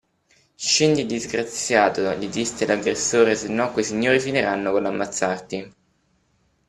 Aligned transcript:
Scendi 0.55 1.05
disgraziato 1.05 2.11
gli 2.15 2.27
disse 2.27 2.65
l’aggressore 2.65 3.35
se 3.35 3.47
no 3.49 3.71
quei 3.71 3.85
signori 3.85 4.19
finiranno 4.19 4.71
coll’ammazzarti. 4.71 5.73